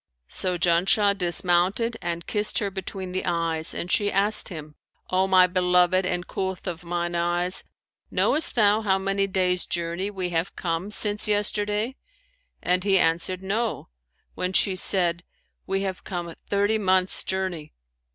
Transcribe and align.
So 0.29 0.57
Janshah 0.57 1.15
dismounted 1.15 1.95
and 2.01 2.25
kissed 2.25 2.57
her 2.57 2.71
between 2.71 3.11
the 3.11 3.23
eyes; 3.23 3.71
and 3.71 3.91
she 3.91 4.11
asked 4.11 4.49
him, 4.49 4.73
'O 5.11 5.27
my 5.27 5.45
beloved 5.45 6.07
and 6.07 6.25
coolth 6.25 6.65
of 6.65 6.83
mine 6.83 7.13
eyes, 7.13 7.63
knowest 8.09 8.55
thou 8.55 8.81
how 8.81 8.97
many 8.97 9.27
days' 9.27 9.67
journey 9.67 10.09
we 10.09 10.29
have 10.29 10.55
come 10.55 10.89
since 10.89 11.27
yesterday?'; 11.27 11.97
and 12.63 12.83
he 12.83 12.97
answered, 12.97 13.43
'No,' 13.43 13.89
when 14.33 14.53
she 14.53 14.75
said, 14.75 15.21
'We 15.67 15.83
have 15.83 16.03
come 16.03 16.33
thirty 16.47 16.79
months' 16.79 17.23
journey.' 17.23 17.71